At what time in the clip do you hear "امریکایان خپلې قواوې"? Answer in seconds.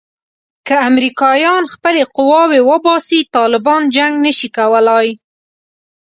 0.89-2.61